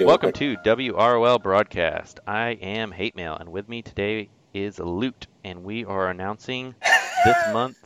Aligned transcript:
do 0.00 0.06
Welcome 0.06 0.32
to 0.32 0.56
WROL 0.56 1.42
Broadcast. 1.42 2.20
I 2.26 2.52
am 2.62 2.90
Hate 2.90 3.14
Mail, 3.16 3.36
and 3.38 3.52
with 3.52 3.68
me 3.68 3.82
today 3.82 4.30
is 4.54 4.78
Loot, 4.78 5.26
and 5.44 5.62
we 5.62 5.84
are 5.84 6.08
announcing 6.08 6.74
this 7.26 7.36
month. 7.52 7.76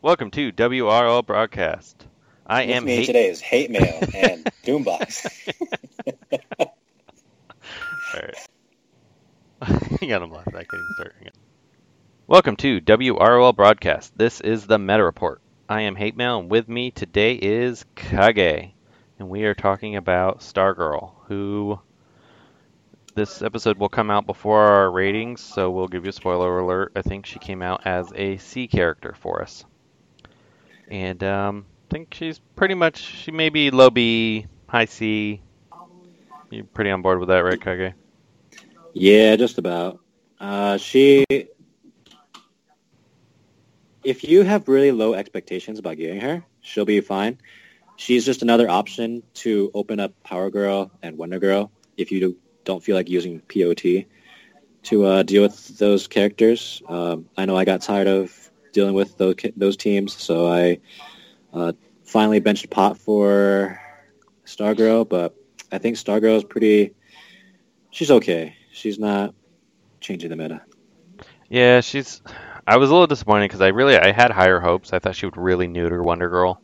Welcome 0.00 0.30
to 0.30 0.52
WROL 0.52 1.26
Broadcast. 1.26 2.06
I 2.46 2.66
With 2.66 2.76
am 2.76 2.84
me 2.84 2.96
Hate. 2.98 3.06
today 3.06 3.28
is 3.30 3.40
Hate 3.40 3.72
Mail 3.72 3.82
and 4.14 4.44
Doombox. 4.64 5.52
All 6.60 6.72
right. 8.14 8.48
you 10.00 10.06
got 10.08 10.22
him 10.22 10.30
left. 10.30 10.50
I 10.54 10.62
can't 10.62 10.82
start. 10.94 11.14
Hang 11.18 11.26
on. 11.26 11.32
Welcome 12.28 12.54
to 12.58 12.80
WROL 12.80 13.56
Broadcast. 13.56 14.16
This 14.16 14.40
is 14.40 14.68
the 14.68 14.78
Meta 14.78 15.02
Report. 15.02 15.40
I 15.68 15.80
am 15.80 15.96
Hate 15.96 16.16
Mail, 16.16 16.38
and 16.38 16.48
with 16.48 16.68
me 16.68 16.92
today 16.92 17.34
is 17.34 17.84
Kage, 17.96 18.74
and 19.22 19.30
we 19.30 19.44
are 19.44 19.54
talking 19.54 19.94
about 19.94 20.40
Stargirl, 20.40 21.12
who 21.28 21.78
this 23.14 23.40
episode 23.40 23.78
will 23.78 23.88
come 23.88 24.10
out 24.10 24.26
before 24.26 24.58
our 24.58 24.90
ratings, 24.90 25.40
so 25.40 25.70
we'll 25.70 25.86
give 25.86 26.04
you 26.04 26.08
a 26.08 26.12
spoiler 26.12 26.58
alert. 26.58 26.90
I 26.96 27.02
think 27.02 27.24
she 27.24 27.38
came 27.38 27.62
out 27.62 27.86
as 27.86 28.12
a 28.16 28.38
C 28.38 28.66
character 28.66 29.14
for 29.20 29.40
us, 29.40 29.64
and 30.88 31.22
um, 31.22 31.66
I 31.88 31.94
think 31.94 32.12
she's 32.14 32.40
pretty 32.56 32.74
much 32.74 32.96
she 32.96 33.30
may 33.30 33.48
be 33.48 33.70
low 33.70 33.90
B, 33.90 34.48
high 34.66 34.86
C. 34.86 35.40
You're 36.50 36.64
pretty 36.64 36.90
on 36.90 37.00
board 37.00 37.20
with 37.20 37.28
that, 37.28 37.44
right, 37.44 37.60
Kage? 37.60 37.92
Yeah, 38.92 39.36
just 39.36 39.56
about. 39.56 40.00
Uh, 40.40 40.78
she, 40.78 41.24
if 44.02 44.24
you 44.24 44.42
have 44.42 44.66
really 44.66 44.90
low 44.90 45.14
expectations 45.14 45.78
about 45.78 45.96
getting 45.96 46.20
her, 46.20 46.42
she'll 46.60 46.84
be 46.84 47.00
fine. 47.00 47.38
She's 47.96 48.24
just 48.24 48.42
another 48.42 48.68
option 48.68 49.22
to 49.34 49.70
open 49.74 50.00
up 50.00 50.12
Power 50.24 50.50
Girl 50.50 50.90
and 51.02 51.16
Wonder 51.16 51.38
Girl 51.38 51.70
if 51.96 52.10
you 52.10 52.36
don't 52.64 52.82
feel 52.82 52.96
like 52.96 53.08
using 53.08 53.40
POT 53.40 54.06
to 54.84 55.04
uh, 55.04 55.22
deal 55.22 55.42
with 55.42 55.78
those 55.78 56.06
characters. 56.08 56.82
Um, 56.88 57.28
I 57.36 57.44
know 57.44 57.56
I 57.56 57.64
got 57.64 57.80
tired 57.82 58.08
of 58.08 58.50
dealing 58.72 58.94
with 58.94 59.16
those 59.18 59.36
those 59.56 59.76
teams, 59.76 60.14
so 60.14 60.50
I 60.50 60.78
uh, 61.52 61.72
finally 62.04 62.40
benched 62.40 62.68
pot 62.70 62.98
for 62.98 63.80
Stargirl. 64.44 65.08
But 65.08 65.34
I 65.70 65.78
think 65.78 65.96
Stargirl 65.96 66.36
is 66.36 66.44
pretty. 66.44 66.94
She's 67.90 68.10
okay. 68.10 68.56
She's 68.72 68.98
not 68.98 69.34
changing 70.00 70.30
the 70.30 70.36
meta. 70.36 70.62
Yeah, 71.48 71.80
she's. 71.80 72.22
I 72.66 72.76
was 72.76 72.90
a 72.90 72.92
little 72.92 73.06
disappointed 73.06 73.48
because 73.48 73.60
I 73.60 73.68
really 73.68 73.96
I 73.96 74.12
had 74.12 74.30
higher 74.30 74.60
hopes. 74.60 74.92
I 74.92 74.98
thought 74.98 75.16
she 75.16 75.26
would 75.26 75.36
really 75.36 75.68
neuter 75.68 76.02
Wonder 76.02 76.28
Girl, 76.28 76.60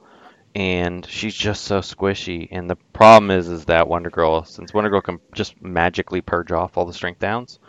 and 0.59 1.07
she's 1.07 1.37
just 1.37 1.63
so 1.65 1.79
squishy. 1.79 2.49
And 2.51 2.69
the 2.69 2.75
problem 2.93 3.31
is, 3.31 3.47
is 3.47 3.67
that 3.67 3.87
Wonder 3.87 4.11
Girl, 4.11 4.43
since 4.43 4.75
Wonder 4.75 4.91
Girl 4.91 5.01
can 5.01 5.21
just 5.33 5.63
magically 5.63 6.21
purge 6.21 6.51
off 6.51 6.77
all 6.77 6.85
the 6.85 6.93
strength 6.93 7.21
downs, 7.21 7.61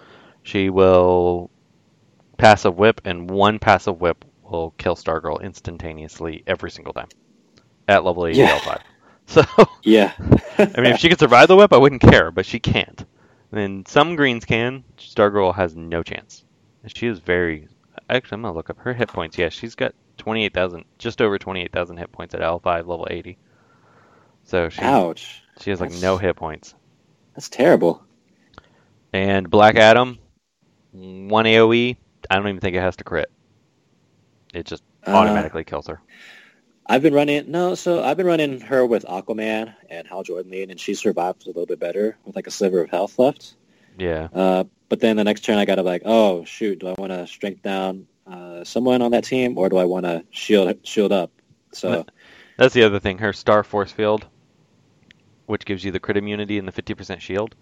she 0.42 0.72
will 0.72 1.52
passive 2.38 2.80
whip, 2.80 3.02
and 3.06 3.30
one 3.30 3.60
passive 3.60 4.02
whip 4.02 4.26
will 4.42 4.72
kill 4.80 4.96
Stargirl 4.96 5.40
instantaneously 5.44 6.44
every 6.48 6.72
single 6.72 6.94
time 6.94 7.10
at 7.88 8.04
level 8.04 8.26
80 8.26 8.40
Yeah. 8.40 8.58
L5. 8.58 8.82
So 9.28 9.44
Yeah. 9.84 10.14
I 10.58 10.82
mean, 10.82 10.94
if 10.94 10.98
she 10.98 11.10
could 11.10 11.20
survive 11.20 11.48
the 11.48 11.56
whip, 11.56 11.72
I 11.72 11.78
wouldn't 11.78 12.02
care, 12.02 12.32
but 12.32 12.48
she 12.48 12.58
can't. 12.60 13.06
And 13.52 13.88
some 13.88 14.16
greens 14.16 14.46
can. 14.46 14.84
Stargirl 14.98 15.54
has 15.54 15.76
no 15.76 16.02
chance. 16.02 16.44
And 16.82 16.98
she 16.98 17.06
is 17.06 17.20
very. 17.20 17.68
Actually, 18.10 18.38
I'm 18.38 18.42
gonna 18.42 18.56
look 18.56 18.72
up 18.72 18.80
her 18.80 18.96
hit 18.96 19.10
points. 19.10 19.38
Yeah, 19.38 19.50
she's 19.50 19.76
got 19.76 19.94
28,000, 20.30 20.86
just 21.00 21.22
over 21.24 21.40
28,000 21.40 21.98
hit 21.98 22.12
points 22.12 22.36
at 22.36 22.42
L5 22.42 22.64
level 22.86 23.08
80. 23.10 23.36
So 24.44 24.70
she 24.70 24.80
Ouch. 24.82 25.42
she 25.60 25.72
has 25.72 25.80
like 25.82 25.90
That's- 25.90 26.04
no 26.04 26.18
hit 26.18 26.36
points. 26.36 26.76
That's 27.36 27.50
terrible. 27.50 28.04
And 29.12 29.50
Black 29.50 29.76
Adam, 29.76 30.20
one 30.92 31.46
AOE. 31.46 31.98
I 32.30 32.36
don't 32.36 32.48
even 32.48 32.60
think 32.60 32.76
it 32.76 32.82
has 32.82 32.96
to 32.98 33.04
crit. 33.04 33.32
It 34.54 34.68
just 34.68 34.84
Uh, 35.08 35.12
automatically 35.14 35.64
kills 35.64 35.88
her. 35.88 36.00
I've 36.86 37.02
been 37.02 37.14
running 37.16 37.50
no, 37.50 37.74
so 37.74 38.04
I've 38.04 38.18
been 38.18 38.28
running 38.28 38.60
her 38.62 38.86
with 38.86 39.06
Aquaman 39.06 39.74
and 39.90 40.08
Hal 40.08 40.22
Jordan 40.22 40.52
lead, 40.52 40.70
and 40.70 40.80
she 40.80 40.94
survived 40.94 41.46
a 41.46 41.48
little 41.50 41.66
bit 41.66 41.80
better 41.80 42.18
with 42.26 42.36
like 42.36 42.46
a 42.46 42.52
sliver 42.52 42.82
of 42.82 42.92
health 42.92 43.18
left. 43.18 43.56
Yeah. 43.98 44.28
Uh, 44.32 44.64
but 44.90 45.00
then 45.00 45.16
the 45.18 45.24
next 45.24 45.42
turn, 45.42 45.58
I 45.58 45.66
got 45.66 45.76
to 45.76 45.84
like, 45.84 46.04
oh 46.06 46.46
shoot, 46.46 46.80
do 46.80 46.88
I 46.88 46.96
want 47.00 47.12
to 47.12 47.26
strength 47.26 47.64
down 47.64 48.06
uh, 48.30 48.64
someone 48.64 49.02
on 49.02 49.12
that 49.12 49.24
team, 49.24 49.58
or 49.58 49.70
do 49.70 49.78
I 49.78 49.86
want 49.86 50.06
to 50.06 50.24
shield 50.32 50.78
shield 50.84 51.12
up? 51.12 51.32
So 51.72 52.06
That's 52.58 52.74
the 52.74 52.84
other 52.84 53.00
thing. 53.00 53.18
Her 53.18 53.34
Star 53.34 53.64
Force 53.64 53.92
Field, 53.92 54.28
which 55.46 55.66
gives 55.66 55.84
you 55.84 55.92
the 55.92 56.00
crit 56.00 56.18
immunity 56.18 56.58
and 56.58 56.68
the 56.68 56.72
50% 56.72 57.20
shield. 57.20 57.56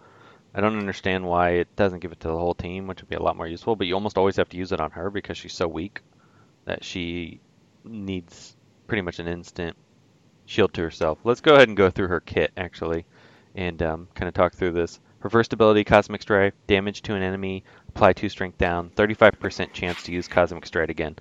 I 0.54 0.62
don't 0.62 0.78
understand 0.78 1.26
why 1.26 1.52
it 1.52 1.76
doesn't 1.76 2.00
give 2.00 2.12
it 2.12 2.20
to 2.22 2.30
the 2.30 2.38
whole 2.38 2.56
team, 2.56 2.88
which 2.88 3.02
would 3.02 3.10
be 3.10 3.16
a 3.16 3.22
lot 3.22 3.38
more 3.38 3.48
useful. 3.48 3.76
But 3.76 3.88
you 3.88 3.94
almost 3.94 4.18
always 4.18 4.38
have 4.38 4.50
to 4.50 4.58
use 4.58 4.72
it 4.72 4.82
on 4.82 4.92
her 4.92 5.10
because 5.10 5.38
she's 5.38 5.54
so 5.54 5.68
weak 5.68 6.02
that 6.66 6.84
she 6.84 7.40
needs 7.84 8.56
pretty 8.88 9.02
much 9.02 9.20
an 9.20 9.28
instant 9.28 9.76
shield 10.46 10.74
to 10.74 10.82
herself. 10.82 11.20
Let's 11.24 11.42
go 11.42 11.56
ahead 11.56 11.68
and 11.68 11.78
go 11.78 11.90
through 11.90 12.08
her 12.08 12.20
kit 12.20 12.52
actually, 12.58 13.06
and 13.56 13.82
um, 13.84 14.08
kind 14.16 14.28
of 14.28 14.34
talk 14.34 14.54
through 14.54 14.72
this. 14.72 15.00
First 15.30 15.54
ability, 15.54 15.84
Cosmic 15.84 16.22
Strike, 16.22 16.54
damage 16.68 17.02
to 17.04 17.16
an 17.16 17.22
enemy, 17.22 17.64
apply 17.90 18.14
two 18.14 18.30
strength 18.30 18.58
down, 18.58 18.90
35% 18.92 19.74
chance 19.74 20.04
to 20.04 20.12
use 20.12 20.28
Cosmic 20.28 20.66
Strike 20.66 20.90
again. 20.90 21.16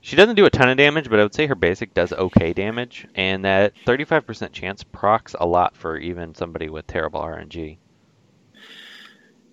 She 0.00 0.16
doesn't 0.16 0.36
do 0.36 0.44
a 0.44 0.50
ton 0.50 0.68
of 0.68 0.76
damage, 0.76 1.08
but 1.08 1.18
I 1.18 1.22
would 1.22 1.34
say 1.34 1.46
her 1.46 1.54
basic 1.54 1.94
does 1.94 2.12
okay 2.12 2.52
damage, 2.52 3.06
and 3.14 3.44
that 3.46 3.72
35% 3.86 4.52
chance 4.52 4.84
procs 4.84 5.34
a 5.40 5.46
lot 5.46 5.76
for 5.76 5.96
even 5.96 6.34
somebody 6.34 6.68
with 6.68 6.86
terrible 6.86 7.20
RNG. 7.20 7.78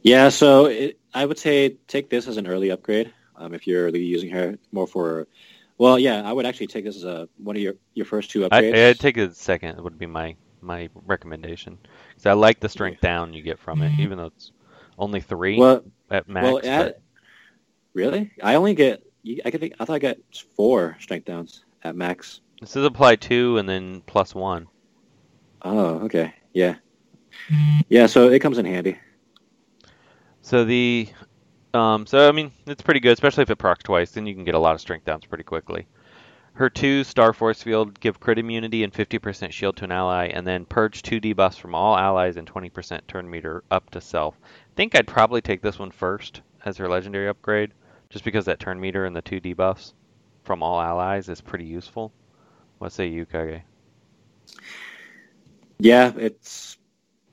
yeah, 0.03 0.28
so 0.28 0.66
it, 0.66 1.00
I 1.13 1.25
would 1.25 1.40
say 1.40 1.78
take 1.88 2.09
this 2.09 2.28
as 2.28 2.35
an 2.35 2.47
early 2.47 2.69
upgrade 2.69 3.13
um, 3.38 3.53
if 3.53 3.66
you're 3.66 3.88
using 3.90 4.29
her 4.31 4.57
more 4.72 4.88
for. 4.88 5.28
Well, 5.78 5.97
yeah, 5.97 6.22
I 6.22 6.34
would 6.34 6.45
actually 6.45 6.67
take 6.67 6.84
this 6.84 6.97
as 6.97 7.06
a 7.06 7.29
one 7.38 7.56
of 7.56 7.61
your 7.61 7.75
your 7.94 8.06
first 8.06 8.29
two 8.29 8.45
I, 8.45 8.50
upgrades. 8.50 8.90
I'd 8.90 9.00
take 9.00 9.17
a 9.17 9.34
second 9.34 9.78
It 9.78 9.84
would 9.84 9.97
be 9.97 10.06
my 10.06 10.35
my 10.61 10.89
recommendation 11.05 11.77
because 12.09 12.25
I 12.25 12.33
like 12.33 12.59
the 12.59 12.69
strength 12.69 13.01
down 13.01 13.33
you 13.33 13.41
get 13.41 13.59
from 13.59 13.81
it, 13.81 13.99
even 13.99 14.17
though 14.17 14.25
it's 14.25 14.51
only 14.97 15.22
three 15.22 15.57
well, 15.57 15.83
at 16.09 16.27
max. 16.27 16.44
well, 16.44 16.59
but- 16.63 17.01
really, 17.94 18.31
I 18.41 18.55
only 18.55 18.73
get. 18.73 19.03
I 19.45 19.51
could 19.51 19.59
think. 19.59 19.73
I 19.79 19.85
thought 19.85 19.95
I 19.95 19.99
got 19.99 20.17
four 20.55 20.97
strength 20.99 21.25
downs 21.25 21.63
at 21.83 21.95
max. 21.95 22.41
this 22.59 22.75
is 22.75 22.85
apply 22.85 23.16
two 23.16 23.57
and 23.57 23.67
then 23.67 24.01
plus 24.05 24.33
one. 24.33 24.67
Oh, 25.63 25.99
okay, 25.99 26.33
yeah, 26.53 26.75
yeah. 27.89 28.07
So 28.07 28.29
it 28.29 28.39
comes 28.39 28.57
in 28.57 28.66
handy. 28.66 28.97
So 30.41 30.66
the 30.66 31.07
um, 31.73 32.05
so 32.05 32.28
I 32.28 32.31
mean 32.31 32.51
it's 32.66 32.81
pretty 32.81 32.99
good, 32.99 33.13
especially 33.13 33.43
if 33.43 33.49
it 33.49 33.57
procs 33.57 33.83
twice. 33.83 34.11
Then 34.11 34.25
you 34.25 34.33
can 34.33 34.43
get 34.43 34.55
a 34.55 34.59
lot 34.59 34.73
of 34.73 34.81
strength 34.81 35.05
downs 35.05 35.25
pretty 35.25 35.43
quickly. 35.43 35.88
Her 36.53 36.69
two 36.69 37.03
Star 37.03 37.34
Force 37.34 37.63
Field 37.63 38.00
give 38.00 38.19
crit 38.19 38.38
immunity 38.38 38.84
and 38.84 38.94
50% 38.94 39.51
shield 39.51 39.78
to 39.78 39.85
an 39.85 39.91
ally, 39.91 40.28
and 40.28 40.45
then 40.45 40.66
purge 40.66 41.01
two 41.01 41.22
debuffs 41.22 41.57
from 41.57 41.73
all 41.73 41.97
allies 41.97 42.38
and 42.38 42.51
20% 42.51 43.00
turn 43.07 43.29
meter 43.29 43.63
up 43.72 43.89
to 43.91 44.01
self. 44.01 44.38
I 44.44 44.75
think 44.75 44.94
I'd 44.94 45.07
probably 45.07 45.41
take 45.41 45.61
this 45.61 45.79
one 45.79 45.91
first 45.91 46.41
as 46.66 46.78
her 46.78 46.90
legendary 46.90 47.29
upgrade, 47.29 47.72
just 48.09 48.25
because 48.25 48.45
that 48.45 48.59
turn 48.59 48.79
meter 48.79 49.06
and 49.06 49.16
the 49.16 49.22
two 49.22 49.40
debuffs 49.40 49.94
from 50.44 50.61
all 50.61 50.81
allies 50.81 51.29
is 51.29 51.40
pretty 51.40 51.66
useful. 51.66 52.11
What 52.79 52.91
say 52.91 53.07
you, 53.07 53.25
Kage? 53.25 53.61
Yeah, 55.79 56.11
it's. 56.17 56.78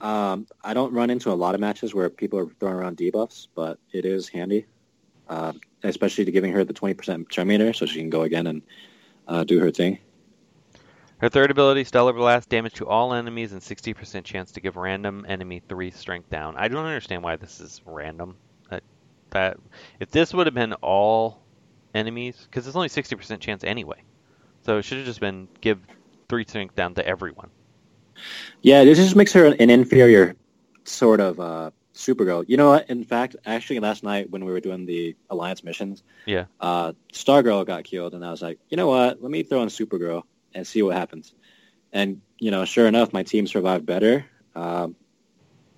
Um, 0.01 0.47
I 0.63 0.75
don't 0.75 0.93
run 0.93 1.11
into 1.11 1.33
a 1.33 1.35
lot 1.35 1.57
of 1.57 1.61
matches 1.61 1.93
where 1.93 2.09
people 2.09 2.39
are 2.39 2.47
throwing 2.61 2.77
around 2.77 2.97
debuffs, 2.97 3.49
but 3.53 3.81
it 3.93 4.05
is 4.05 4.29
handy, 4.29 4.67
uh, 5.29 5.53
especially 5.83 6.25
to 6.25 6.31
giving 6.31 6.53
her 6.53 6.65
the 6.65 6.73
twenty 6.73 6.95
percent 6.95 7.29
turn 7.31 7.49
meter, 7.49 7.73
so 7.73 7.85
she 7.85 7.99
can 7.99 8.11
go 8.11 8.23
again 8.23 8.47
and 8.47 8.63
uh, 9.29 9.45
do 9.45 9.61
her 9.61 9.71
thing. 9.71 9.99
Her 11.19 11.29
third 11.29 11.51
ability, 11.51 11.85
Stellar 11.85 12.13
Blast, 12.13 12.49
damage 12.49 12.75
to 12.75 12.87
all 12.87 13.13
enemies 13.13 13.53
and 13.53 13.61
60% 13.61 14.25
chance 14.25 14.53
to 14.53 14.61
give 14.61 14.77
random 14.77 15.27
enemy 15.29 15.61
3 15.69 15.91
strength 15.91 16.31
down. 16.31 16.57
I 16.57 16.69
don't 16.69 16.85
understand 16.85 17.23
why 17.23 17.37
this 17.37 17.61
is 17.61 17.81
random. 17.85 18.37
That, 18.71 18.85
that 19.31 19.57
If 19.99 20.13
this 20.13 20.33
would 20.33 20.47
have 20.47 20.55
been 20.55 20.75
all 20.75 21.43
enemies, 21.93 22.47
because 22.49 22.67
it's 22.69 22.77
only 22.77 22.89
60% 22.89 23.41
chance 23.41 23.65
anyway. 23.65 24.01
So 24.65 24.79
it 24.79 24.83
should 24.83 24.99
have 24.99 25.07
just 25.07 25.21
been 25.21 25.49
give 25.61 25.81
3 26.29 26.45
strength 26.47 26.77
down 26.77 26.95
to 26.95 27.07
everyone. 27.07 27.51
Yeah, 28.63 28.85
this 28.85 28.99
just 28.99 29.17
makes 29.17 29.33
her 29.33 29.47
an 29.47 29.71
inferior 29.71 30.37
sort 30.85 31.21
of 31.21 31.41
uh, 31.41 31.71
Supergirl. 31.99 32.45
You 32.49 32.57
know 32.57 32.71
what? 32.71 32.91
In 32.91 33.05
fact, 33.05 33.37
actually, 33.47 33.81
last 33.81 34.05
night 34.05 34.31
when 34.31 34.45
we 34.47 34.53
were 34.53 34.61
doing 34.61 34.87
the 34.87 35.17
Alliance 35.31 35.65
missions, 35.65 36.05
Yeah. 36.27 36.47
uh, 36.61 36.93
Stargirl 37.13 37.67
got 37.67 37.85
killed, 37.85 38.15
and 38.15 38.25
I 38.25 38.31
was 38.31 38.43
like, 38.43 38.59
you 38.71 38.77
know 38.77 38.89
what? 38.89 39.23
Let 39.23 39.31
me 39.31 39.43
throw 39.45 39.63
in 39.63 39.69
Supergirl 39.69 40.23
and 40.55 40.67
see 40.67 40.83
what 40.83 40.97
happens. 40.97 41.35
And 41.93 42.23
you 42.41 42.51
know, 42.51 42.65
sure 42.65 42.87
enough, 42.87 43.13
my 43.13 43.23
team 43.25 43.47
survived 43.47 43.87
better, 43.87 44.27
um, 44.55 44.97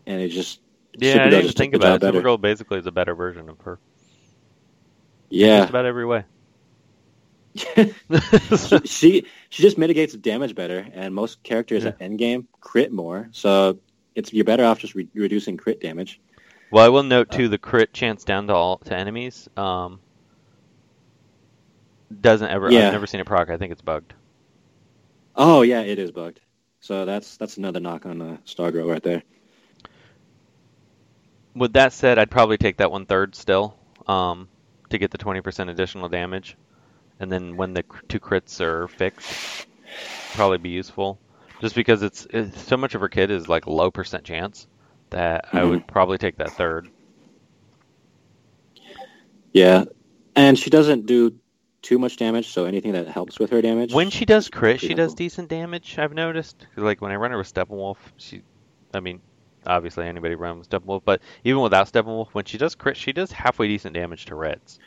and 0.07 0.21
it 0.21 0.29
just 0.29 0.61
Yeah, 0.99 1.25
I 1.27 1.31
didn't 1.31 1.43
just 1.43 1.57
think 1.57 1.75
about 1.75 1.95
it. 1.95 2.01
better. 2.01 2.21
Supergirl 2.23 2.41
basically 2.41 2.79
is 2.79 2.87
a 2.87 2.93
better 2.93 3.15
version 3.15 3.49
of 3.49 3.61
her. 3.63 3.81
yeah, 5.31 5.59
Just 5.59 5.71
about 5.71 5.87
every 5.87 6.07
way. 6.07 6.25
she, 8.55 8.79
she 8.87 9.27
she 9.51 9.63
just 9.63 9.79
mitigates 9.79 10.15
damage 10.15 10.55
better, 10.55 10.87
and 10.93 11.15
most 11.15 11.43
characters 11.43 11.85
Yeah. 11.85 11.91
at 11.91 11.99
endgame 11.99 12.47
crit 12.61 12.93
more. 12.93 13.29
So 13.33 13.79
it's 14.15 14.33
you're 14.33 14.45
better 14.45 14.65
off 14.65 14.79
just 14.79 14.95
re- 14.95 15.09
reducing 15.15 15.57
crit 15.57 15.81
damage. 15.81 16.21
well, 16.71 16.85
I 16.85 16.89
will 16.89 17.03
note 17.03 17.31
too 17.31 17.49
the 17.49 17.59
crit 17.59 17.93
chance 17.93 18.25
down 18.25 18.47
to 18.49 18.55
all 18.55 18.79
to 18.79 18.97
enemies. 18.97 19.49
Um, 19.57 20.01
doesn't 22.21 22.49
ever. 22.49 22.71
Yeah. 22.71 22.89
I've 22.89 22.93
never 22.93 23.07
seen 23.07 23.21
it 23.21 23.27
proc. 23.27 23.51
I 23.51 23.57
think 23.57 23.73
it's 23.73 23.83
bugged. 23.83 24.15
Oh 25.37 25.63
yeah, 25.63 25.81
it 25.81 25.99
is 25.99 26.11
bugged. 26.11 26.41
So 26.81 27.05
that's 27.05 27.37
that's 27.37 27.57
another 27.57 27.81
knock 27.81 28.07
on 28.07 28.21
uh, 28.21 28.37
Stargirl 28.47 28.91
right 28.91 29.03
there. 29.03 29.23
With 31.55 31.73
that 31.75 31.93
said, 31.93 32.19
I'd 32.19 32.31
probably 32.31 32.59
take 32.59 32.79
that 32.79 32.91
one 32.91 33.07
third 33.07 33.35
still, 33.35 33.77
um, 34.07 34.49
to 34.89 34.99
get 34.99 35.11
the 35.11 35.19
twenty 35.19 35.41
percent 35.41 35.71
additional 35.71 36.09
damage, 36.09 36.57
and 37.19 37.31
then 37.31 37.57
when 37.57 37.75
the 37.75 37.85
two 38.09 38.21
crits 38.21 38.61
are 38.61 38.89
fixed, 38.89 39.67
probably 40.35 40.59
be 40.59 40.71
useful. 40.71 41.19
Just 41.61 41.75
because 41.75 42.03
it's, 42.03 42.27
it's 42.31 42.61
so 42.63 42.77
much 42.77 42.95
of 42.95 43.01
her 43.01 43.09
kit 43.09 43.31
is 43.31 43.49
like 43.49 43.67
low 43.67 43.91
percent 43.91 44.25
chance 44.25 44.67
that 45.11 45.47
I 45.53 45.65
would 45.65 45.87
probably 45.87 46.19
take 46.19 46.37
that 46.39 46.53
third. 46.53 46.89
Yeah, 49.53 49.85
and 50.37 50.59
she 50.59 50.71
doesn't 50.71 51.07
do 51.07 51.35
too 51.83 51.99
much 51.99 52.17
damage, 52.17 52.49
so 52.49 52.65
anything 52.65 52.93
that 52.93 53.09
helps 53.09 53.39
with 53.39 53.51
her 53.51 53.61
damage. 53.63 53.93
When 53.93 54.11
she 54.11 54.25
does 54.25 54.49
crit, 54.49 54.81
she 54.81 54.95
does 54.95 55.15
decent 55.15 55.49
damage. 55.49 55.99
I've 55.99 56.13
noticed. 56.13 56.67
Like 56.77 57.01
when 57.01 57.11
I 57.13 57.17
run 57.17 57.31
her 57.33 57.39
with 57.39 57.53
Steppenwolf, 57.53 57.97
she, 58.17 58.43
I 58.95 59.01
mean, 59.01 59.21
obviously 59.67 60.07
anybody 60.07 60.35
run 60.37 60.59
with 60.59 60.71
Steppenwolf, 60.71 61.03
but 61.05 61.21
even 61.45 61.61
without 61.63 61.91
Steppenwolf, 61.93 62.29
when 62.33 62.45
she 62.45 62.59
does 62.59 62.75
crit, 62.75 62.97
she 62.97 63.13
does 63.13 63.33
halfway 63.33 63.69
decent 63.69 63.95
damage 63.95 64.27
to 64.27 64.35
Reds. 64.35 64.79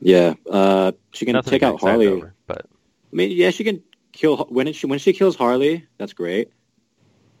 yeah, 0.00 0.34
uh, 0.50 0.92
she 1.12 1.24
can 1.24 1.34
Nothing 1.34 1.52
take 1.52 1.62
out 1.62 1.80
Harley. 1.80 2.08
over, 2.08 2.34
but 2.46 2.66
I 2.66 3.16
mean, 3.16 3.30
yeah, 3.30 3.50
she 3.50 3.64
can 3.64 3.82
kill 4.18 4.46
when 4.50 4.68
it, 4.68 4.74
she 4.74 4.86
when 4.86 4.98
she 4.98 5.12
kills 5.12 5.36
Harley. 5.36 5.86
That's 5.98 6.12
great, 6.12 6.52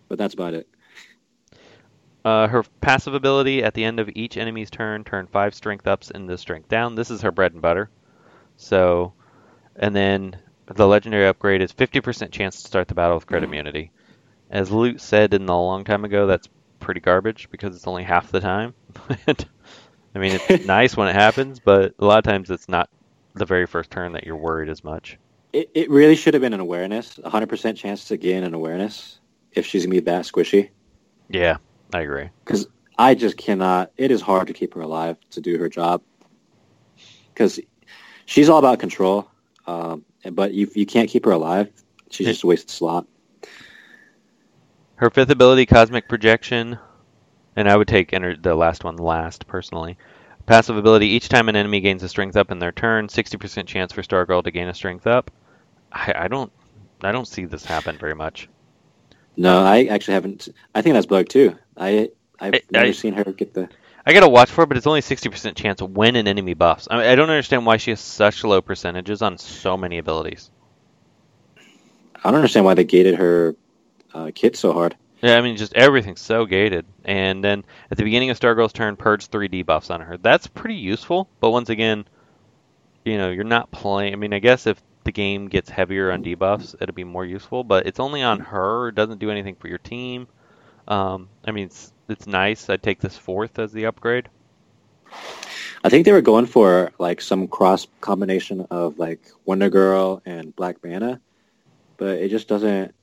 but 0.08 0.18
that's 0.18 0.34
about 0.34 0.54
it. 0.54 0.68
uh, 2.24 2.48
her 2.48 2.62
passive 2.80 3.14
ability 3.14 3.62
at 3.62 3.74
the 3.74 3.84
end 3.84 4.00
of 4.00 4.10
each 4.14 4.36
enemy's 4.36 4.70
turn, 4.70 5.04
turn 5.04 5.26
five 5.26 5.54
strength 5.54 5.86
ups 5.86 6.10
into 6.10 6.36
strength 6.38 6.68
down. 6.68 6.94
This 6.94 7.10
is 7.10 7.22
her 7.22 7.32
bread 7.32 7.52
and 7.52 7.62
butter. 7.62 7.90
So, 8.56 9.14
and 9.76 9.94
then 9.94 10.36
the 10.66 10.86
legendary 10.86 11.26
upgrade 11.26 11.62
is 11.62 11.72
50% 11.72 12.30
chance 12.32 12.60
to 12.62 12.68
start 12.68 12.88
the 12.88 12.94
battle 12.94 13.16
with 13.16 13.26
crit 13.26 13.44
immunity. 13.44 13.92
As 14.50 14.70
Luke 14.70 15.00
said 15.00 15.34
in 15.34 15.46
the 15.46 15.56
long 15.56 15.84
time 15.84 16.04
ago, 16.04 16.26
that's 16.26 16.48
pretty 16.80 17.00
garbage 17.00 17.48
because 17.50 17.74
it's 17.76 17.86
only 17.86 18.04
half 18.04 18.30
the 18.30 18.40
time. 18.40 18.74
I 19.28 20.18
mean, 20.18 20.34
it's 20.34 20.50
nice 20.66 20.96
when 20.96 21.08
it 21.08 21.14
happens, 21.14 21.60
but 21.60 21.94
a 21.98 22.04
lot 22.04 22.18
of 22.18 22.24
times 22.24 22.50
it's 22.50 22.68
not 22.68 22.90
the 23.34 23.46
very 23.46 23.66
first 23.66 23.90
turn 23.90 24.12
that 24.12 24.24
you're 24.26 24.36
worried 24.36 24.68
as 24.68 24.84
much. 24.84 25.18
It 25.58 25.72
it 25.74 25.90
really 25.90 26.14
should 26.14 26.34
have 26.34 26.40
been 26.40 26.52
an 26.52 26.60
awareness, 26.60 27.18
hundred 27.24 27.48
percent 27.48 27.76
chance 27.76 28.04
to 28.04 28.16
gain 28.16 28.44
an 28.44 28.54
awareness 28.54 29.18
if 29.50 29.66
she's 29.66 29.84
gonna 29.84 29.96
be 29.96 30.00
that 30.00 30.24
squishy. 30.24 30.68
Yeah, 31.28 31.56
I 31.92 32.02
agree. 32.02 32.30
Because 32.44 32.68
I 32.96 33.16
just 33.16 33.36
cannot. 33.36 33.90
It 33.96 34.12
is 34.12 34.20
hard 34.20 34.46
to 34.46 34.52
keep 34.52 34.72
her 34.74 34.82
alive 34.82 35.16
to 35.30 35.40
do 35.40 35.58
her 35.58 35.68
job. 35.68 36.00
Because 37.34 37.58
she's 38.24 38.48
all 38.48 38.60
about 38.60 38.78
control, 38.78 39.28
um, 39.66 40.04
but 40.30 40.54
you 40.54 40.70
you 40.76 40.86
can't 40.86 41.10
keep 41.10 41.24
her 41.24 41.32
alive. 41.32 41.72
She's 42.08 42.28
just 42.28 42.44
a 42.44 42.46
wasted 42.46 42.70
slot. 42.70 43.08
Her 44.94 45.10
fifth 45.10 45.30
ability, 45.30 45.66
Cosmic 45.66 46.08
Projection, 46.08 46.78
and 47.56 47.68
I 47.68 47.76
would 47.76 47.88
take 47.88 48.12
enter 48.12 48.36
the 48.36 48.54
last 48.54 48.84
one 48.84 48.94
last 48.94 49.48
personally. 49.48 49.98
Passive 50.46 50.76
ability: 50.76 51.08
Each 51.08 51.28
time 51.28 51.48
an 51.48 51.56
enemy 51.56 51.80
gains 51.80 52.04
a 52.04 52.08
strength 52.08 52.36
up 52.36 52.52
in 52.52 52.60
their 52.60 52.70
turn, 52.70 53.08
60% 53.08 53.66
chance 53.66 53.92
for 53.92 54.02
Stargirl 54.02 54.44
to 54.44 54.52
gain 54.52 54.68
a 54.68 54.74
strength 54.74 55.08
up. 55.08 55.32
I, 55.92 56.12
I 56.16 56.28
don't, 56.28 56.52
I 57.02 57.12
don't 57.12 57.26
see 57.28 57.44
this 57.44 57.64
happen 57.64 57.96
very 57.98 58.14
much. 58.14 58.48
No, 59.36 59.60
I 59.64 59.84
actually 59.84 60.14
haven't. 60.14 60.48
I 60.74 60.82
think 60.82 60.94
that's 60.94 61.06
bugged 61.06 61.30
too. 61.30 61.56
I 61.76 62.10
I've 62.40 62.54
I- 62.54 62.60
never 62.70 62.86
I- 62.86 62.92
seen 62.92 63.14
her 63.14 63.24
get 63.24 63.54
the. 63.54 63.68
I 64.06 64.14
gotta 64.14 64.28
watch 64.28 64.50
for 64.50 64.64
it, 64.64 64.68
but 64.68 64.78
it's 64.78 64.86
only 64.86 65.02
60% 65.02 65.54
chance 65.54 65.82
when 65.82 66.16
an 66.16 66.26
enemy 66.26 66.54
buffs. 66.54 66.88
I, 66.90 66.96
mean, 66.96 67.06
I 67.06 67.14
don't 67.14 67.28
understand 67.28 67.66
why 67.66 67.76
she 67.76 67.90
has 67.90 68.00
such 68.00 68.42
low 68.42 68.62
percentages 68.62 69.20
on 69.20 69.36
so 69.36 69.76
many 69.76 69.98
abilities. 69.98 70.50
I 72.16 72.30
don't 72.30 72.36
understand 72.36 72.64
why 72.64 72.72
they 72.74 72.84
gated 72.84 73.16
her 73.16 73.54
uh, 74.14 74.30
kit 74.34 74.56
so 74.56 74.72
hard. 74.72 74.96
Yeah, 75.20 75.36
I 75.36 75.42
mean, 75.42 75.56
just 75.58 75.74
everything's 75.74 76.20
so 76.22 76.46
gated. 76.46 76.86
And 77.04 77.44
then 77.44 77.64
at 77.90 77.98
the 77.98 78.04
beginning 78.04 78.30
of 78.30 78.40
Stargirl's 78.40 78.72
turn, 78.72 78.96
purge 78.96 79.26
three 79.26 79.48
debuffs 79.48 79.90
on 79.90 80.00
her. 80.00 80.16
That's 80.16 80.46
pretty 80.46 80.76
useful, 80.76 81.28
but 81.40 81.50
once 81.50 81.68
again, 81.68 82.06
you 83.04 83.18
know, 83.18 83.30
you're 83.30 83.44
not 83.44 83.70
playing. 83.70 84.14
I 84.14 84.16
mean, 84.16 84.32
I 84.32 84.38
guess 84.38 84.66
if 84.66 84.80
the 85.08 85.12
game 85.12 85.48
gets 85.48 85.70
heavier 85.70 86.12
on 86.12 86.22
debuffs, 86.22 86.74
it'll 86.82 86.94
be 86.94 87.02
more 87.02 87.24
useful, 87.24 87.64
but 87.64 87.86
it's 87.86 87.98
only 87.98 88.22
on 88.22 88.40
her. 88.40 88.88
It 88.88 88.94
doesn't 88.94 89.18
do 89.18 89.30
anything 89.30 89.54
for 89.54 89.66
your 89.66 89.78
team. 89.78 90.28
Um, 90.86 91.30
I 91.46 91.50
mean, 91.50 91.64
it's, 91.64 91.94
it's 92.10 92.26
nice. 92.26 92.68
I'd 92.68 92.82
take 92.82 93.00
this 93.00 93.16
fourth 93.16 93.58
as 93.58 93.72
the 93.72 93.86
upgrade. 93.86 94.28
I 95.82 95.88
think 95.88 96.04
they 96.04 96.12
were 96.12 96.20
going 96.20 96.44
for 96.44 96.92
like 96.98 97.22
some 97.22 97.48
cross 97.48 97.86
combination 98.02 98.66
of 98.70 98.98
like 98.98 99.30
Wonder 99.46 99.70
Girl 99.70 100.20
and 100.26 100.54
Black 100.54 100.84
Manta, 100.84 101.18
but 101.96 102.18
it 102.18 102.28
just 102.28 102.46
doesn't. 102.46 102.94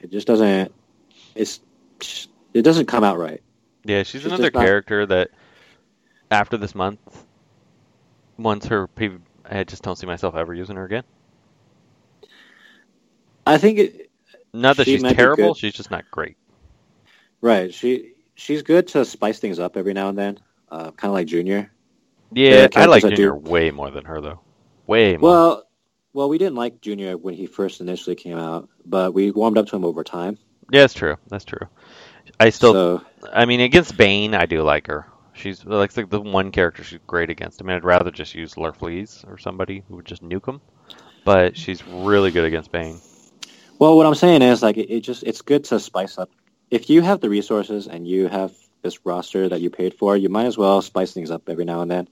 It 0.00 0.12
just 0.12 0.28
doesn't. 0.28 0.72
It's 1.34 1.58
it 2.52 2.62
doesn't 2.62 2.86
come 2.86 3.02
out 3.02 3.18
right. 3.18 3.42
Yeah, 3.84 4.04
she's, 4.04 4.20
She's 4.22 4.26
another 4.26 4.44
just 4.44 4.54
not- 4.54 4.64
character 4.64 5.06
that 5.06 5.30
after 6.30 6.56
this 6.56 6.72
month, 6.76 7.00
once 8.38 8.66
her, 8.66 8.86
I 9.54 9.64
just 9.64 9.82
don't 9.82 9.96
see 9.96 10.06
myself 10.06 10.34
ever 10.34 10.54
using 10.54 10.76
her 10.76 10.84
again. 10.84 11.04
I 13.46 13.58
think 13.58 13.78
it, 13.78 14.10
Not 14.52 14.76
that 14.78 14.84
She 14.84 14.92
she's 14.98 15.02
terrible, 15.02 15.54
she's 15.54 15.74
just 15.74 15.90
not 15.90 16.10
great. 16.10 16.36
right. 17.40 17.72
She 17.72 18.12
she's 18.34 18.62
good 18.62 18.88
to 18.88 19.04
spice 19.04 19.38
things 19.38 19.58
up 19.58 19.76
every 19.76 19.92
now 19.92 20.08
and 20.08 20.18
then, 20.18 20.38
uh, 20.70 20.90
kind 20.92 21.10
of 21.10 21.12
like 21.12 21.26
Junior. 21.26 21.70
Yeah, 22.32 22.68
I 22.74 22.86
like 22.86 23.02
characters 23.02 23.02
that 23.02 23.10
do- 23.10 23.16
Junior 23.16 23.36
way 23.36 23.70
more 23.70 23.90
than 23.90 24.04
her 24.06 24.20
though. 24.20 24.40
Way 24.86 25.16
more. 25.16 25.30
Well, 25.30 25.64
well, 26.12 26.28
we 26.28 26.38
didn't 26.38 26.54
like 26.56 26.80
Junior 26.80 27.16
when 27.16 27.34
he 27.34 27.46
first 27.46 27.80
initially 27.80 28.16
came 28.16 28.38
out, 28.38 28.68
but 28.86 29.14
we 29.14 29.30
warmed 29.30 29.58
up 29.58 29.66
to 29.66 29.76
him 29.76 29.84
over 29.84 30.04
time. 30.04 30.38
yeah, 30.70 30.80
that's 30.80 30.94
true. 30.94 31.16
That's 31.28 31.44
true. 31.44 31.66
I 32.40 32.50
still, 32.50 32.72
so 32.72 33.02
I 33.32 33.44
mean, 33.44 33.60
against 33.60 33.96
Bane, 33.96 34.34
I 34.34 34.46
do 34.46 34.62
like 34.62 34.86
her. 34.86 35.06
She's 35.34 35.64
like 35.64 35.92
the, 35.92 36.06
the 36.06 36.20
one 36.20 36.52
character 36.52 36.84
she's 36.84 37.00
great 37.06 37.28
against. 37.28 37.60
I 37.60 37.64
mean, 37.64 37.76
I'd 37.76 37.84
rather 37.84 38.10
just 38.10 38.34
use 38.34 38.54
Larfleeze 38.54 39.28
or 39.28 39.36
somebody 39.36 39.82
who 39.88 39.96
would 39.96 40.06
just 40.06 40.22
nuke 40.22 40.46
them, 40.46 40.60
but 41.24 41.56
she's 41.56 41.86
really 41.86 42.30
good 42.30 42.44
against 42.44 42.70
Bane. 42.70 43.00
Well, 43.78 43.96
what 43.96 44.06
I'm 44.06 44.14
saying 44.14 44.42
is 44.42 44.62
like 44.62 44.76
it, 44.76 44.90
it 44.90 45.00
just 45.00 45.24
it's 45.24 45.42
good 45.42 45.64
to 45.64 45.80
spice 45.80 46.18
up. 46.18 46.30
If 46.70 46.88
you 46.88 47.02
have 47.02 47.20
the 47.20 47.28
resources 47.28 47.88
and 47.88 48.06
you 48.06 48.28
have 48.28 48.52
this 48.82 49.04
roster 49.04 49.48
that 49.48 49.60
you 49.60 49.70
paid 49.70 49.94
for, 49.94 50.16
you 50.16 50.28
might 50.28 50.46
as 50.46 50.56
well 50.56 50.80
spice 50.82 51.12
things 51.12 51.30
up 51.30 51.48
every 51.48 51.64
now 51.64 51.80
and 51.80 51.90
then, 51.90 52.08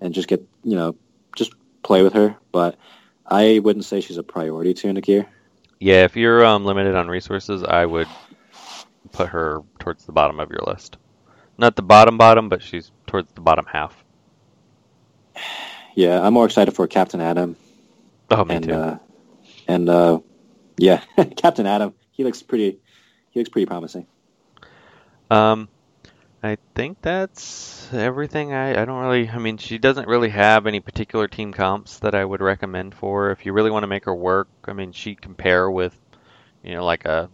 and 0.00 0.14
just 0.14 0.28
get 0.28 0.46
you 0.62 0.76
know 0.76 0.94
just 1.34 1.52
play 1.82 2.02
with 2.02 2.12
her. 2.12 2.36
But 2.52 2.76
I 3.26 3.60
wouldn't 3.60 3.86
say 3.86 4.00
she's 4.00 4.18
a 4.18 4.22
priority 4.22 4.74
to 4.74 4.92
Nakir. 4.92 5.26
Yeah, 5.80 6.04
if 6.04 6.16
you're 6.16 6.44
um, 6.44 6.64
limited 6.64 6.94
on 6.94 7.08
resources, 7.08 7.62
I 7.62 7.86
would 7.86 8.08
put 9.12 9.28
her 9.28 9.62
towards 9.78 10.04
the 10.04 10.12
bottom 10.12 10.40
of 10.40 10.50
your 10.50 10.60
list. 10.66 10.98
Not 11.58 11.76
the 11.76 11.82
bottom 11.82 12.16
bottom, 12.18 12.48
but 12.48 12.62
she's 12.62 12.90
towards 13.06 13.32
the 13.32 13.40
bottom 13.40 13.66
half. 13.66 14.04
Yeah, 15.94 16.20
I'm 16.22 16.32
more 16.32 16.46
excited 16.46 16.76
for 16.76 16.86
Captain 16.86 17.20
Atom 17.20 17.56
Oh, 18.30 18.44
me 18.44 18.54
and 18.56 18.64
too. 18.64 18.72
uh, 18.72 18.98
and 19.66 19.88
uh, 19.88 20.20
yeah, 20.76 21.02
Captain 21.36 21.66
Atom. 21.66 21.94
He 22.12 22.22
looks 22.22 22.40
pretty. 22.40 22.78
He 23.30 23.40
looks 23.40 23.48
pretty 23.48 23.66
promising. 23.66 24.06
Um, 25.30 25.68
I 26.42 26.56
think 26.74 27.02
that's 27.02 27.92
everything. 27.92 28.52
I, 28.52 28.80
I 28.80 28.84
don't 28.84 29.00
really. 29.00 29.28
I 29.28 29.38
mean, 29.38 29.56
she 29.56 29.78
doesn't 29.78 30.06
really 30.06 30.28
have 30.28 30.66
any 30.66 30.78
particular 30.80 31.26
team 31.26 31.52
comps 31.52 31.98
that 32.00 32.14
I 32.14 32.24
would 32.24 32.40
recommend 32.40 32.94
for. 32.94 33.30
If 33.32 33.44
you 33.44 33.52
really 33.52 33.70
want 33.70 33.82
to 33.82 33.88
make 33.88 34.04
her 34.04 34.14
work, 34.14 34.48
I 34.66 34.72
mean, 34.74 34.92
she 34.92 35.16
pair 35.16 35.68
with, 35.70 35.98
you 36.62 36.74
know, 36.74 36.84
like 36.84 37.06
a 37.06 37.28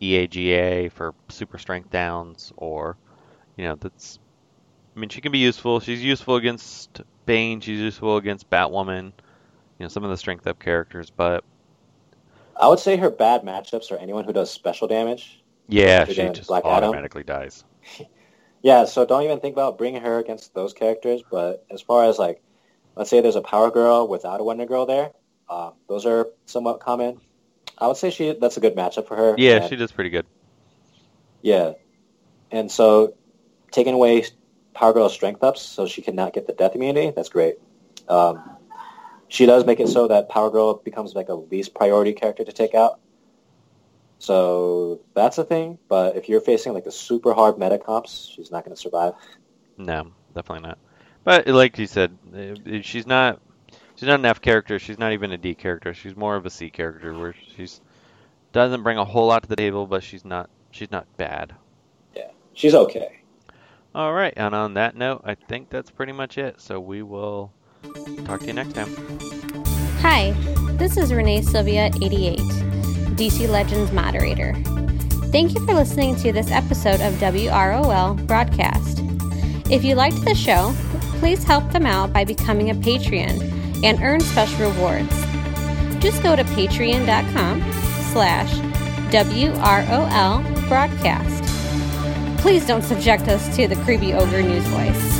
EAGA 0.00 0.92
for 0.92 1.14
super 1.30 1.58
strength 1.58 1.90
downs, 1.90 2.52
or, 2.56 2.96
you 3.56 3.64
know, 3.64 3.76
that's. 3.76 4.18
I 4.96 5.00
mean, 5.00 5.08
she 5.10 5.20
can 5.20 5.32
be 5.32 5.38
useful. 5.38 5.80
She's 5.80 6.02
useful 6.04 6.36
against 6.36 7.00
Bane. 7.26 7.60
She's 7.60 7.80
useful 7.80 8.16
against 8.16 8.48
Batwoman. 8.48 9.06
You 9.78 9.84
know, 9.84 9.88
some 9.88 10.04
of 10.04 10.10
the 10.10 10.16
strength 10.16 10.46
up 10.46 10.60
characters, 10.60 11.10
but 11.10 11.42
I 12.60 12.68
would 12.68 12.78
say 12.78 12.96
her 12.96 13.10
bad 13.10 13.42
matchups 13.42 13.90
are 13.90 13.96
anyone 13.96 14.24
who 14.24 14.32
does 14.32 14.50
special 14.52 14.86
damage. 14.86 15.42
yeah, 15.68 16.04
she 16.04 16.14
just 16.30 16.46
Black 16.46 16.64
Adam? 16.64 16.90
automatically 16.90 17.24
dies. 17.24 17.64
Yeah, 18.62 18.86
so 18.86 19.04
don't 19.04 19.24
even 19.24 19.40
think 19.40 19.52
about 19.54 19.76
bringing 19.76 20.00
her 20.00 20.18
against 20.18 20.54
those 20.54 20.72
characters. 20.72 21.22
But 21.30 21.66
as 21.70 21.82
far 21.82 22.06
as 22.06 22.18
like, 22.18 22.42
let's 22.96 23.10
say 23.10 23.20
there's 23.20 23.36
a 23.36 23.42
Power 23.42 23.70
Girl 23.70 24.08
without 24.08 24.40
a 24.40 24.42
Wonder 24.42 24.64
Girl 24.64 24.86
there, 24.86 25.10
uh, 25.50 25.72
those 25.86 26.06
are 26.06 26.28
somewhat 26.46 26.80
common. 26.80 27.20
I 27.76 27.88
would 27.88 27.98
say 27.98 28.08
she 28.08 28.32
that's 28.32 28.56
a 28.56 28.60
good 28.60 28.74
matchup 28.74 29.06
for 29.06 29.16
her. 29.18 29.34
Yeah, 29.36 29.56
And- 29.56 29.68
she 29.68 29.76
does 29.76 29.92
pretty 29.92 30.08
good. 30.08 30.24
yeah, 31.42 31.72
and 32.50 32.70
so 32.72 33.12
taking 33.74 33.94
away 33.94 34.24
Power 34.72 34.92
Girl's 34.92 35.12
strength 35.12 35.42
ups 35.42 35.60
so 35.60 35.86
she 35.86 36.00
cannot 36.00 36.32
get 36.32 36.46
the 36.46 36.52
death 36.52 36.74
immunity. 36.74 37.12
That's 37.14 37.28
great. 37.28 37.56
Um, 38.08 38.42
she 39.28 39.46
does 39.46 39.66
make 39.66 39.80
it 39.80 39.88
so 39.88 40.08
that 40.08 40.28
Power 40.28 40.50
Girl 40.50 40.74
becomes 40.74 41.14
like 41.14 41.28
a 41.28 41.34
least 41.34 41.74
priority 41.74 42.12
character 42.12 42.44
to 42.44 42.52
take 42.52 42.74
out. 42.74 43.00
So 44.18 45.00
that's 45.14 45.38
a 45.38 45.44
thing. 45.44 45.78
But 45.88 46.16
if 46.16 46.28
you're 46.28 46.40
facing 46.40 46.72
like 46.72 46.84
the 46.84 46.92
super 46.92 47.34
hard 47.34 47.58
meta 47.58 47.78
comps, 47.78 48.32
she's 48.34 48.50
not 48.50 48.64
going 48.64 48.74
to 48.74 48.80
survive. 48.80 49.14
No, 49.76 50.12
definitely 50.34 50.68
not. 50.68 50.78
But 51.24 51.48
like 51.48 51.78
you 51.78 51.86
said, 51.86 52.16
eh, 52.34 52.80
she's 52.82 53.06
not 53.06 53.40
she's 53.96 54.06
not 54.06 54.20
an 54.20 54.26
F 54.26 54.40
character. 54.40 54.78
She's 54.78 54.98
not 54.98 55.12
even 55.12 55.32
a 55.32 55.38
D 55.38 55.54
character. 55.54 55.94
She's 55.94 56.16
more 56.16 56.36
of 56.36 56.46
a 56.46 56.50
C 56.50 56.70
character 56.70 57.12
where 57.18 57.34
she's 57.56 57.80
doesn't 58.52 58.82
bring 58.82 58.98
a 58.98 59.04
whole 59.04 59.26
lot 59.26 59.42
to 59.42 59.48
the 59.48 59.56
table, 59.56 59.86
but 59.86 60.04
she's 60.04 60.24
not 60.24 60.48
she's 60.70 60.90
not 60.90 61.06
bad. 61.16 61.54
Yeah, 62.14 62.28
she's 62.52 62.74
okay. 62.74 63.23
All 63.94 64.12
right, 64.12 64.34
and 64.36 64.56
on 64.56 64.74
that 64.74 64.96
note, 64.96 65.22
I 65.24 65.36
think 65.36 65.70
that's 65.70 65.90
pretty 65.90 66.12
much 66.12 66.36
it. 66.36 66.60
So 66.60 66.80
we 66.80 67.02
will 67.02 67.52
talk 68.24 68.40
to 68.40 68.46
you 68.46 68.52
next 68.52 68.72
time. 68.72 68.92
Hi, 70.00 70.32
this 70.72 70.96
is 70.96 71.12
Renee 71.12 71.42
Sylvia 71.42 71.92
88, 72.02 72.38
DC 73.16 73.48
Legends 73.48 73.92
moderator. 73.92 74.54
Thank 75.30 75.54
you 75.54 75.64
for 75.64 75.74
listening 75.74 76.16
to 76.16 76.32
this 76.32 76.50
episode 76.50 77.00
of 77.00 77.14
WROL 77.14 78.26
broadcast. 78.26 78.98
If 79.70 79.84
you 79.84 79.94
liked 79.94 80.24
the 80.24 80.34
show, 80.34 80.74
please 81.20 81.44
help 81.44 81.70
them 81.70 81.86
out 81.86 82.12
by 82.12 82.24
becoming 82.24 82.70
a 82.70 82.74
Patreon 82.74 83.84
and 83.84 84.02
earn 84.02 84.20
special 84.20 84.72
rewards. 84.72 85.08
Just 86.00 86.20
go 86.22 86.34
to 86.34 86.42
patreon.com 86.42 87.62
slash 88.12 88.52
WROL 89.12 90.68
broadcast. 90.68 91.43
Please 92.44 92.66
don't 92.66 92.82
subject 92.82 93.26
us 93.28 93.56
to 93.56 93.66
the 93.66 93.74
creepy 93.84 94.12
ogre 94.12 94.42
news 94.42 94.66
voice. 94.66 95.13